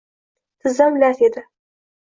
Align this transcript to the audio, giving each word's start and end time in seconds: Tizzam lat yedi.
Tizzam 0.61 0.95
lat 1.05 1.21
yedi. 1.27 1.47